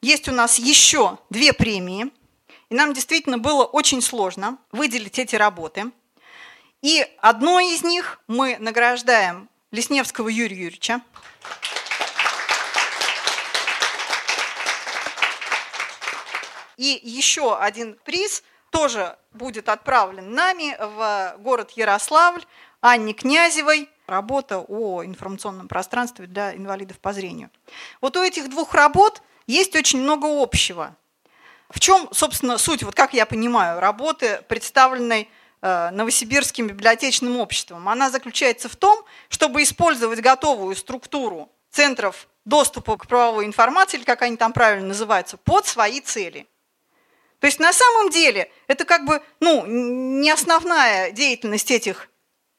Есть 0.00 0.28
у 0.28 0.32
нас 0.32 0.58
еще 0.58 1.18
две 1.30 1.52
премии, 1.52 2.10
и 2.68 2.74
нам 2.74 2.92
действительно 2.92 3.38
было 3.38 3.64
очень 3.64 4.02
сложно 4.02 4.58
выделить 4.72 5.18
эти 5.18 5.36
работы. 5.36 5.92
И 6.82 7.06
одной 7.18 7.72
из 7.72 7.82
них 7.82 8.20
мы 8.26 8.56
награждаем 8.58 9.48
Лесневского 9.70 10.28
Юрия 10.28 10.56
Юрьевича. 10.56 11.00
И 16.76 17.00
еще 17.02 17.56
один 17.56 17.96
приз 18.04 18.42
тоже 18.74 19.16
будет 19.32 19.68
отправлен 19.68 20.34
нами 20.34 20.76
в 20.80 21.36
город 21.38 21.70
Ярославль 21.76 22.44
Анне 22.80 23.12
Князевой. 23.12 23.88
Работа 24.08 24.58
о 24.58 25.04
информационном 25.04 25.68
пространстве 25.68 26.26
для 26.26 26.54
инвалидов 26.54 26.98
по 26.98 27.12
зрению. 27.12 27.50
Вот 28.00 28.16
у 28.16 28.22
этих 28.22 28.50
двух 28.50 28.74
работ 28.74 29.22
есть 29.46 29.76
очень 29.76 30.02
много 30.02 30.26
общего. 30.26 30.96
В 31.70 31.78
чем, 31.78 32.08
собственно, 32.12 32.58
суть, 32.58 32.82
вот 32.82 32.96
как 32.96 33.14
я 33.14 33.26
понимаю, 33.26 33.78
работы, 33.80 34.42
представленной 34.48 35.30
э, 35.62 35.90
Новосибирским 35.90 36.66
библиотечным 36.66 37.38
обществом? 37.38 37.88
Она 37.88 38.10
заключается 38.10 38.68
в 38.68 38.74
том, 38.74 39.04
чтобы 39.28 39.62
использовать 39.62 40.20
готовую 40.20 40.74
структуру 40.74 41.48
центров 41.70 42.28
доступа 42.44 42.98
к 42.98 43.06
правовой 43.06 43.46
информации, 43.46 43.98
или 43.98 44.04
как 44.04 44.22
они 44.22 44.36
там 44.36 44.52
правильно 44.52 44.88
называются, 44.88 45.36
под 45.36 45.64
свои 45.64 46.00
цели– 46.00 46.48
то 47.44 47.46
есть 47.46 47.60
на 47.60 47.74
самом 47.74 48.08
деле 48.08 48.50
это 48.68 48.86
как 48.86 49.04
бы 49.04 49.20
ну, 49.40 49.66
не 49.66 50.30
основная 50.30 51.10
деятельность 51.10 51.70
этих 51.70 52.08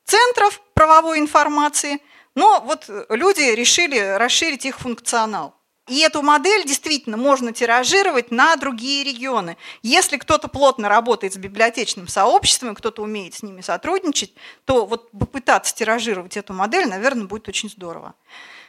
центров 0.05 0.61
правовой 0.75 1.17
информации, 1.17 1.99
но 2.35 2.61
вот 2.63 2.87
люди 3.09 3.41
решили 3.41 3.97
расширить 3.97 4.63
их 4.63 4.77
функционал. 4.77 5.55
И 5.87 6.01
эту 6.01 6.21
модель 6.21 6.65
действительно 6.65 7.17
можно 7.17 7.51
тиражировать 7.51 8.29
на 8.29 8.55
другие 8.57 9.03
регионы. 9.03 9.57
Если 9.81 10.17
кто-то 10.17 10.49
плотно 10.49 10.87
работает 10.87 11.33
с 11.33 11.37
библиотечным 11.37 12.07
сообществом, 12.07 12.75
кто-то 12.75 13.01
умеет 13.01 13.33
с 13.33 13.41
ними 13.41 13.61
сотрудничать, 13.61 14.35
то 14.65 14.85
вот 14.85 15.09
попытаться 15.09 15.73
тиражировать 15.73 16.37
эту 16.37 16.53
модель, 16.53 16.87
наверное, 16.87 17.25
будет 17.25 17.47
очень 17.47 17.71
здорово. 17.71 18.13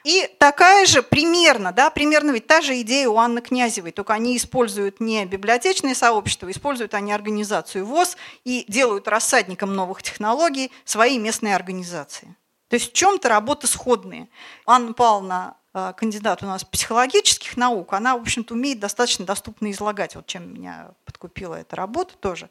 И 0.07 0.31
такая 0.39 0.87
же 0.87 1.03
примерно, 1.03 1.73
да, 1.73 1.91
примерно 1.91 2.31
ведь 2.31 2.47
та 2.47 2.61
же 2.61 2.81
идея 2.83 3.09
у 3.09 3.17
Анны 3.17 3.41
Князевой, 3.41 3.91
только 3.91 4.13
они 4.13 4.37
используют 4.37 5.01
не 5.01 5.27
библиотечное 5.27 5.97
сообщество, 5.97 6.49
используют 6.49 6.95
они 6.95 7.13
организацию 7.13 7.85
ВОЗ 7.85 8.17
и 8.45 8.65
делают 8.69 9.09
рассадником 9.09 9.75
новых 9.75 10.05
технологий 10.05 10.71
свои 10.85 11.19
местные 11.19 11.57
организации. 11.57 12.37
То 12.69 12.75
есть 12.75 12.91
в 12.91 12.93
чем-то 12.93 13.29
работы 13.29 13.67
сходные. 13.67 14.29
Анна 14.65 14.93
Павловна, 14.93 15.57
э, 15.75 15.93
кандидат 15.97 16.41
у 16.45 16.47
нас 16.47 16.63
психологических 16.63 17.57
наук, 17.57 17.93
она, 17.93 18.17
в 18.17 18.21
общем-то, 18.21 18.55
умеет 18.55 18.79
достаточно 18.79 19.27
доступно 19.27 19.73
излагать, 19.73 20.15
вот 20.15 20.29
чем 20.29 20.55
меня 20.55 20.91
подкупила 21.05 21.57
эта 21.57 21.75
работа 21.75 22.15
тоже. 22.17 22.49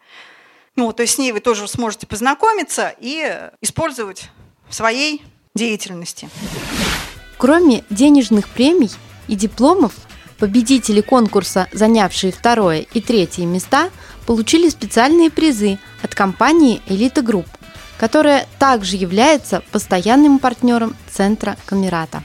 Ну, 0.76 0.92
то 0.92 1.04
есть 1.04 1.16
с 1.16 1.18
ней 1.18 1.32
вы 1.32 1.40
тоже 1.40 1.70
сможете 1.70 2.06
познакомиться 2.06 2.94
и 3.00 3.50
использовать 3.62 4.30
в 4.68 4.76
своей 4.76 5.24
деятельности. 5.54 6.30
Кроме 7.38 7.84
денежных 7.90 8.48
премий 8.50 8.92
и 9.28 9.36
дипломов, 9.36 9.94
победители 10.38 11.02
конкурса, 11.02 11.68
занявшие 11.72 12.32
второе 12.32 12.86
и 12.94 13.02
третье 13.02 13.46
места, 13.46 13.90
получили 14.26 14.70
специальные 14.70 15.30
призы 15.30 15.78
от 16.02 16.16
компании 16.16 16.82
«Элита 16.88 17.22
Групп», 17.22 17.48
которая 17.98 18.48
также 18.60 18.96
является 18.96 19.64
постоянным 19.72 20.40
партнером 20.40 20.96
Центра 21.12 21.58
Камерата. 21.66 22.24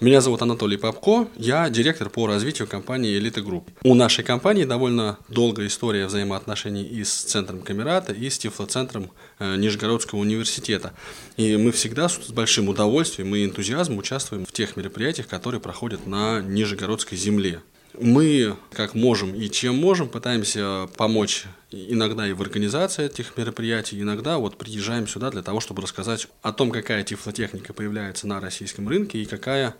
Меня 0.00 0.20
зовут 0.20 0.42
Анатолий 0.42 0.76
Попко, 0.76 1.26
я 1.34 1.68
директор 1.68 2.08
по 2.08 2.28
развитию 2.28 2.68
компании 2.68 3.18
«Элита 3.18 3.42
Групп». 3.42 3.68
У 3.82 3.96
нашей 3.96 4.22
компании 4.22 4.62
довольно 4.62 5.18
долгая 5.26 5.66
история 5.66 6.06
взаимоотношений 6.06 6.84
и 6.84 7.02
с 7.02 7.10
Центром 7.10 7.62
Камерата, 7.62 8.12
и 8.12 8.30
с 8.30 8.38
Тифлоцентром 8.38 9.10
э, 9.40 9.56
Нижегородского 9.56 10.20
университета. 10.20 10.92
И 11.36 11.56
мы 11.56 11.72
всегда 11.72 12.08
с 12.08 12.30
большим 12.30 12.68
удовольствием 12.68 13.34
и 13.34 13.44
энтузиазмом 13.44 13.98
участвуем 13.98 14.46
в 14.46 14.52
тех 14.52 14.76
мероприятиях, 14.76 15.26
которые 15.26 15.60
проходят 15.60 16.06
на 16.06 16.42
Нижегородской 16.42 17.18
земле. 17.18 17.60
Мы, 18.00 18.56
как 18.72 18.94
можем 18.94 19.34
и 19.34 19.48
чем 19.50 19.76
можем, 19.76 20.08
пытаемся 20.08 20.88
помочь 20.96 21.46
иногда 21.70 22.26
и 22.26 22.32
в 22.32 22.40
организации 22.40 23.06
этих 23.06 23.36
мероприятий, 23.36 24.00
иногда 24.00 24.38
вот 24.38 24.56
приезжаем 24.56 25.06
сюда 25.06 25.30
для 25.30 25.42
того, 25.42 25.60
чтобы 25.60 25.82
рассказать 25.82 26.28
о 26.42 26.52
том, 26.52 26.70
какая 26.70 27.02
тифлотехника 27.02 27.72
появляется 27.72 28.26
на 28.26 28.40
российском 28.40 28.88
рынке 28.88 29.18
и 29.18 29.26
какая 29.26 29.74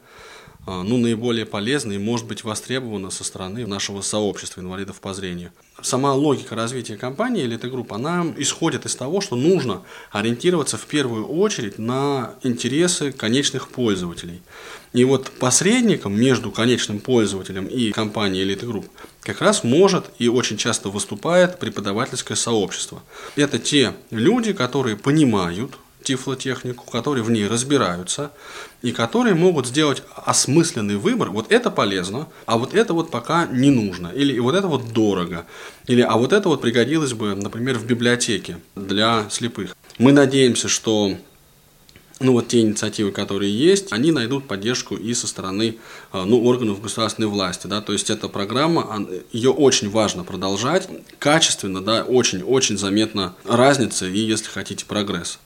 ну, 0.68 0.98
наиболее 0.98 1.46
полезна 1.46 1.92
и 1.92 1.98
может 1.98 2.26
быть 2.26 2.44
востребована 2.44 3.10
со 3.10 3.24
стороны 3.24 3.66
нашего 3.66 4.02
сообщества 4.02 4.60
инвалидов 4.60 5.00
по 5.00 5.14
зрению. 5.14 5.50
Сама 5.80 6.12
логика 6.12 6.54
развития 6.54 6.96
компании 6.96 7.44
или 7.44 7.56
этой 7.56 7.70
группы, 7.70 7.94
она 7.94 8.26
исходит 8.36 8.84
из 8.84 8.94
того, 8.94 9.20
что 9.20 9.36
нужно 9.36 9.82
ориентироваться 10.10 10.76
в 10.76 10.86
первую 10.86 11.26
очередь 11.26 11.78
на 11.78 12.34
интересы 12.42 13.12
конечных 13.12 13.68
пользователей. 13.68 14.42
И 14.92 15.04
вот 15.04 15.30
посредником 15.38 16.18
между 16.18 16.50
конечным 16.50 16.98
пользователем 16.98 17.66
и 17.66 17.90
компанией 17.92 18.44
Elite 18.44 18.64
Group 18.64 18.86
как 19.22 19.40
раз 19.40 19.64
может 19.64 20.06
и 20.18 20.28
очень 20.28 20.56
часто 20.56 20.88
выступает 20.88 21.58
преподавательское 21.58 22.36
сообщество. 22.36 23.02
Это 23.36 23.58
те 23.58 23.94
люди, 24.10 24.52
которые 24.52 24.96
понимают 24.96 25.78
тифлотехнику, 26.02 26.90
которые 26.90 27.22
в 27.22 27.30
ней 27.30 27.46
разбираются 27.46 28.30
и 28.82 28.92
которые 28.92 29.34
могут 29.34 29.66
сделать 29.66 30.02
осмысленный 30.14 30.96
выбор. 30.96 31.30
Вот 31.30 31.52
это 31.52 31.70
полезно, 31.70 32.28
а 32.46 32.58
вот 32.58 32.74
это 32.74 32.94
вот 32.94 33.10
пока 33.10 33.46
не 33.46 33.70
нужно. 33.70 34.08
Или 34.08 34.38
вот 34.38 34.54
это 34.54 34.68
вот 34.68 34.92
дорого. 34.92 35.46
Или 35.86 36.02
а 36.02 36.16
вот 36.16 36.32
это 36.32 36.48
вот 36.48 36.60
пригодилось 36.60 37.12
бы, 37.12 37.34
например, 37.34 37.78
в 37.78 37.86
библиотеке 37.86 38.58
для 38.76 39.26
слепых. 39.30 39.76
Мы 39.98 40.12
надеемся, 40.12 40.68
что 40.68 41.16
ну 42.20 42.32
вот 42.32 42.48
те 42.48 42.60
инициативы, 42.60 43.12
которые 43.12 43.56
есть, 43.56 43.92
они 43.92 44.10
найдут 44.10 44.48
поддержку 44.48 44.96
и 44.96 45.14
со 45.14 45.26
стороны 45.26 45.78
а, 46.10 46.24
ну, 46.24 46.42
органов 46.44 46.80
государственной 46.80 47.28
власти. 47.28 47.66
Да? 47.66 47.80
То 47.80 47.92
есть 47.92 48.10
эта 48.10 48.28
программа, 48.28 49.06
ее 49.32 49.50
очень 49.50 49.88
важно 49.88 50.24
продолжать, 50.24 50.88
качественно, 51.18 51.80
да, 51.80 52.02
очень-очень 52.02 52.76
заметна 52.76 53.34
разница 53.44 54.06
и, 54.06 54.18
если 54.18 54.48
хотите, 54.48 54.84
прогресс. 54.84 55.38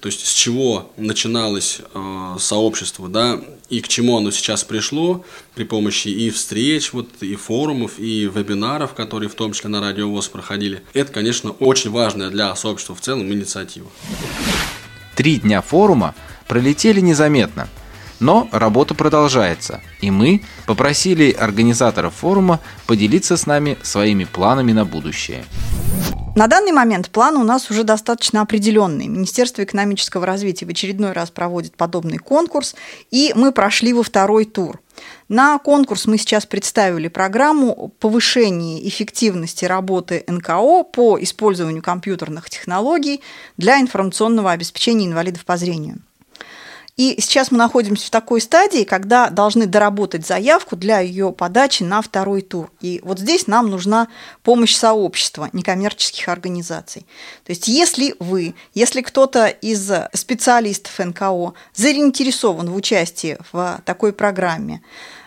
То 0.00 0.06
есть 0.06 0.26
с 0.26 0.32
чего 0.32 0.90
начиналось 0.96 1.80
э, 1.92 2.36
сообщество, 2.38 3.08
да, 3.08 3.38
и 3.68 3.80
к 3.82 3.88
чему 3.88 4.16
оно 4.16 4.30
сейчас 4.30 4.64
пришло 4.64 5.24
при 5.54 5.64
помощи 5.64 6.08
и 6.08 6.30
встреч, 6.30 6.94
вот, 6.94 7.08
и 7.20 7.36
форумов, 7.36 7.98
и 7.98 8.24
вебинаров, 8.24 8.94
которые 8.94 9.28
в 9.28 9.34
том 9.34 9.52
числе 9.52 9.68
на 9.68 9.80
Радио 9.80 10.08
ВОЗ 10.08 10.28
проходили. 10.28 10.82
Это, 10.94 11.12
конечно, 11.12 11.50
очень 11.50 11.90
важная 11.90 12.30
для 12.30 12.54
сообщества 12.56 12.94
в 12.94 13.00
целом 13.02 13.30
инициатива. 13.30 13.88
Три 15.16 15.36
дня 15.36 15.60
форума 15.60 16.14
пролетели 16.48 17.00
незаметно, 17.00 17.68
но 18.20 18.48
работа 18.52 18.94
продолжается, 18.94 19.82
и 20.00 20.10
мы 20.10 20.42
попросили 20.64 21.30
организаторов 21.30 22.14
форума 22.14 22.60
поделиться 22.86 23.36
с 23.36 23.44
нами 23.44 23.76
своими 23.82 24.24
планами 24.24 24.72
на 24.72 24.86
будущее. 24.86 25.44
На 26.36 26.46
данный 26.46 26.70
момент 26.70 27.10
план 27.10 27.36
у 27.36 27.42
нас 27.42 27.70
уже 27.70 27.82
достаточно 27.82 28.40
определенный. 28.40 29.08
Министерство 29.08 29.64
экономического 29.64 30.24
развития 30.24 30.64
в 30.64 30.68
очередной 30.70 31.12
раз 31.12 31.30
проводит 31.30 31.76
подобный 31.76 32.18
конкурс, 32.18 32.76
и 33.10 33.32
мы 33.34 33.50
прошли 33.50 33.92
во 33.92 34.04
второй 34.04 34.44
тур. 34.44 34.80
На 35.28 35.58
конкурс 35.58 36.06
мы 36.06 36.18
сейчас 36.18 36.46
представили 36.46 37.08
программу 37.08 37.92
повышения 37.98 38.86
эффективности 38.86 39.64
работы 39.64 40.24
НКО 40.28 40.84
по 40.84 41.18
использованию 41.20 41.82
компьютерных 41.82 42.48
технологий 42.48 43.22
для 43.56 43.80
информационного 43.80 44.52
обеспечения 44.52 45.06
инвалидов 45.06 45.44
по 45.44 45.56
зрению. 45.56 45.98
И 47.00 47.18
сейчас 47.18 47.50
мы 47.50 47.56
находимся 47.56 48.08
в 48.08 48.10
такой 48.10 48.42
стадии, 48.42 48.84
когда 48.84 49.30
должны 49.30 49.64
доработать 49.64 50.26
заявку 50.26 50.76
для 50.76 51.00
ее 51.00 51.32
подачи 51.32 51.82
на 51.82 52.02
второй 52.02 52.42
тур. 52.42 52.70
И 52.82 53.00
вот 53.02 53.18
здесь 53.18 53.46
нам 53.46 53.70
нужна 53.70 54.08
помощь 54.42 54.76
сообщества, 54.76 55.48
некоммерческих 55.54 56.28
организаций. 56.28 57.06
То 57.46 57.52
есть 57.52 57.68
если 57.68 58.14
вы, 58.18 58.54
если 58.74 59.00
кто-то 59.00 59.46
из 59.46 59.90
специалистов 60.12 60.98
НКО 60.98 61.54
заинтересован 61.74 62.68
в 62.68 62.76
участии 62.76 63.38
в 63.50 63.80
такой 63.86 64.12
программе, 64.12 64.82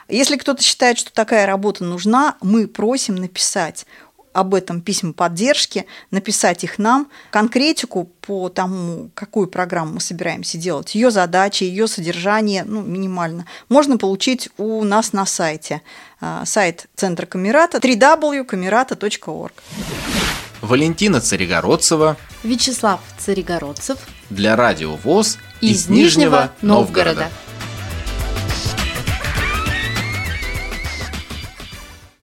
если 0.07 0.35
кто-то 0.37 0.61
считает, 0.61 0.99
что 0.99 1.11
такая 1.11 1.47
работа 1.47 1.83
нужна, 1.83 2.35
мы 2.39 2.67
просим 2.67 3.15
написать 3.15 3.87
об 4.33 4.53
этом 4.55 4.81
письма 4.81 5.13
поддержки, 5.13 5.85
написать 6.11 6.63
их 6.63 6.79
нам, 6.79 7.07
конкретику 7.29 8.09
по 8.21 8.49
тому, 8.49 9.09
какую 9.13 9.47
программу 9.47 9.93
мы 9.93 9.99
собираемся 9.99 10.57
делать, 10.57 10.95
ее 10.95 11.11
задачи, 11.11 11.63
ее 11.63 11.87
содержание, 11.87 12.63
ну, 12.65 12.81
минимально, 12.81 13.45
можно 13.69 13.97
получить 13.97 14.49
у 14.57 14.83
нас 14.83 15.13
на 15.13 15.25
сайте. 15.25 15.81
А, 16.19 16.45
сайт 16.45 16.87
Центра 16.95 17.25
Камерата 17.25 17.77
www.камерата.орг. 17.77 19.53
Валентина 20.61 21.19
Царегородцева, 21.19 22.15
Вячеслав 22.43 23.01
Царегородцев 23.17 23.97
для 24.29 24.55
Радио 24.55 24.95
ВОЗ 24.95 25.37
из, 25.59 25.71
из 25.71 25.89
Нижнего 25.89 26.53
Новгорода. 26.61 27.23
Новгорода. 27.23 27.29